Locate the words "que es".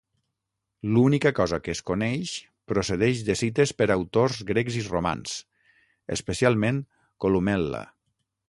1.67-1.81